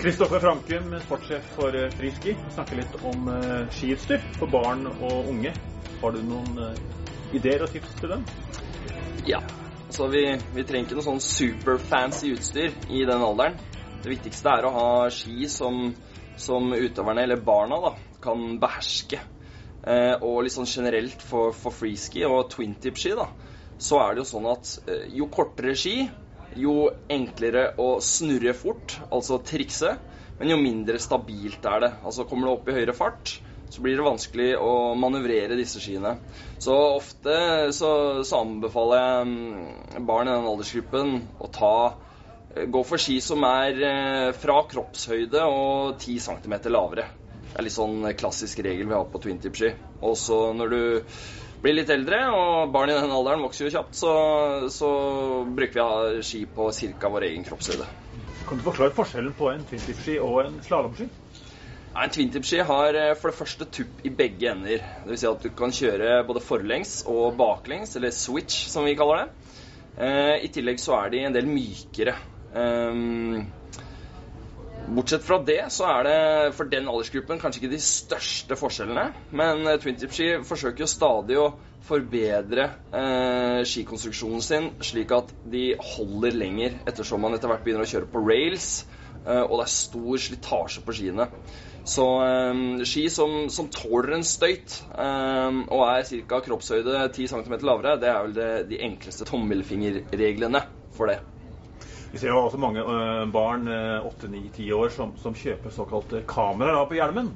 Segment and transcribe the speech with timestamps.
[0.00, 5.50] Kristoffer Frankum, sportssjef for eh, Friski, snakker litt om uh, skiutstyr for barn og unge.
[6.00, 8.22] Har du noen uh, ideer og tips til dem?
[9.28, 9.42] Ja.
[9.90, 10.22] Altså, vi,
[10.54, 13.58] vi trenger ikke noe sånn superfancy utstyr i den alderen.
[14.00, 15.90] Det viktigste er å ha ski som,
[16.40, 17.92] som utøverne, eller barna, da,
[18.24, 19.20] kan beherske.
[19.84, 23.28] Eh, og litt sånn generelt for, for freeski og twintip-ski, da,
[23.76, 26.08] så er det jo sånn at eh, jo kortere ski,
[26.58, 29.94] jo enklere å snurre fort, altså trikse,
[30.40, 31.90] men jo mindre stabilt er det.
[32.06, 33.36] Altså kommer du opp i høyere fart,
[33.70, 36.16] så blir det vanskelig å manøvrere disse skiene.
[36.58, 37.34] Så ofte
[37.76, 37.90] så,
[38.26, 43.78] så anbefaler jeg barn i den aldersgruppen å ta eh, Gå for ski som er
[43.86, 47.06] eh, fra kroppshøyde og 10 cm lavere.
[47.50, 49.70] Det er litt sånn klassisk regel vi har på twintip-ski.
[50.06, 50.82] Og så når du
[51.62, 54.12] blir litt eldre, og barn i den alderen vokser jo kjapt, så,
[54.72, 54.90] så
[55.44, 55.80] bruker
[56.16, 57.12] vi ski på ca.
[57.12, 57.88] vår egen kroppshøyde.
[58.48, 61.06] Kan du forklare forskjellen på en twintip-ski og en slalåmski?
[61.90, 64.82] Ja, en twintip-ski har eh, for det første tupp i begge ender.
[65.04, 65.22] Dvs.
[65.22, 69.54] Si at du kan kjøre både forlengs og baklengs, eller switch som vi kaller det.
[70.00, 72.14] Eh, I tillegg så er de en del mykere.
[72.50, 73.44] Um,
[74.90, 76.18] Bortsett fra det så er det
[76.56, 79.10] for den aldersgruppen kanskje ikke de største forskjellene.
[79.38, 81.50] Men Twintip-ski forsøker jo stadig å
[81.86, 87.92] forbedre eh, skikonstruksjonen sin slik at de holder lenger ettersom man etter hvert begynner å
[87.92, 88.70] kjøre på rails.
[89.24, 91.28] Eh, og det er stor slitasje på skiene.
[91.86, 96.42] Så eh, ski som, som, tåler en støyt eh, og er ca.
[96.44, 100.64] kroppshøyde 10 cm lavere, det er vel det, de enkleste tommelfingerreglene
[100.96, 101.20] for det.
[102.10, 103.68] Vi ser jo også mange uh, barn,
[104.06, 107.30] åtte, ni, ti år, som, som, kjøper såkalte kameraer på hjelmen.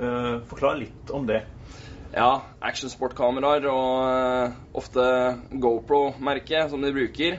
[0.00, 1.44] Uh, forklar litt om det.
[2.10, 5.04] Ja, actionsportkameraer og ofte
[5.62, 7.38] GoPro-merket som de bruker.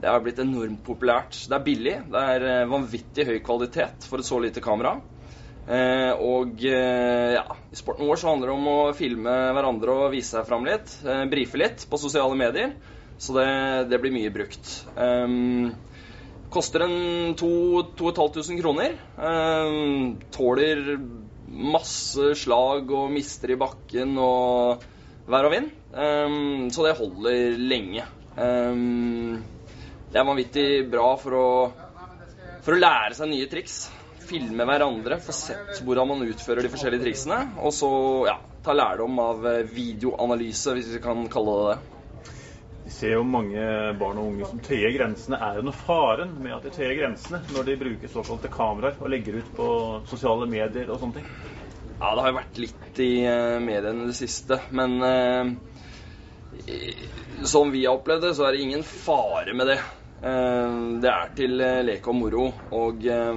[0.00, 1.36] Det har blitt enormt populært.
[1.46, 1.96] Det er billig.
[2.10, 4.96] Det er vanvittig høy kvalitet for et så lite kamera.
[5.70, 10.14] Eh, og eh, ja, i sporten vår så handler det om å filme hverandre og
[10.14, 10.96] vise seg fram litt.
[11.04, 12.74] Eh, brife litt på sosiale medier.
[13.20, 13.50] Så det,
[13.92, 14.70] det blir mye brukt.
[14.96, 15.74] Um,
[16.50, 18.96] Koster en 2500 kroner.
[19.16, 20.96] Um, tåler
[21.46, 24.82] masse slag og mister i bakken og
[25.30, 25.70] vær og vind.
[25.94, 28.02] Um, så det holder lenge.
[28.34, 29.38] Um,
[30.10, 31.46] det er vanvittig bra for å,
[32.66, 33.84] for å lære seg nye triks.
[34.26, 37.40] Filme hverandre, få sett hvordan man utfører de forskjellige triksene.
[37.62, 37.92] Og så
[38.26, 41.99] ja, ta lærdom av videoanalyse, hvis vi kan kalle det det.
[42.90, 43.62] Vi ser jo mange
[44.00, 45.38] barn og unge som tøyer grensene.
[45.38, 49.12] Er det noe faren med at de tøyer grensene når de bruker såkalte kameraer og
[49.12, 49.66] legger ut på
[50.10, 51.28] sosiale medier og sånne ting?
[52.00, 54.58] Ja, det har jo vært litt i uh, mediene i det siste.
[54.74, 55.46] Men eh,
[57.46, 59.78] som vi har opplevd det, så er det ingen fare med det.
[60.26, 61.54] Eh, det er til
[61.86, 62.48] lek og moro.
[62.74, 63.30] Og ja,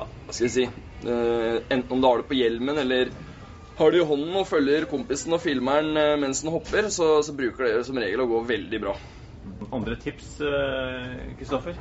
[0.00, 0.64] hva skal jeg si
[1.04, 3.12] Enten om du har det på hjelmen eller
[3.80, 7.34] har det i hånden og følger kompisen og filmeren eh, mens den hopper, så, så
[7.36, 8.94] bruker det som regel å gå veldig bra.
[9.72, 11.78] Andre tips, eh, Kristoffer?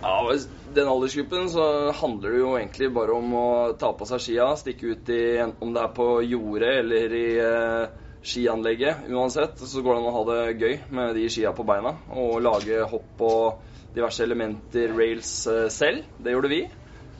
[0.00, 0.32] Ja,
[0.72, 1.64] den aldersgruppen så
[1.98, 3.48] handler det jo egentlig bare om å
[3.78, 7.90] ta på seg skia, stikke ut i om det er på jordet eller i eh,
[8.24, 9.04] skianlegget.
[9.12, 12.38] Uansett så går det an å ha det gøy med de skia på beina og
[12.46, 16.08] lage hopp og diverse elementer, rails, eh, selv.
[16.16, 16.62] Det gjorde vi.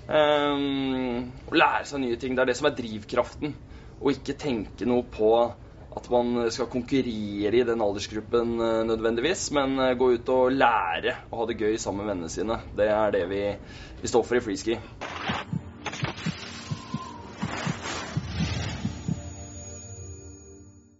[0.02, 2.32] Um, og lære seg nye ting.
[2.34, 3.52] Det er det som er drivkraften
[4.02, 5.32] og ikke tenke noe på
[5.92, 11.18] at man skal konkurrere i den aldersgruppen eh, nødvendigvis, men eh, gå ut og lære
[11.30, 12.62] å ha det gøy sammen med vennene sine.
[12.72, 13.42] Det er det vi,
[14.00, 14.78] vi står for i freeski.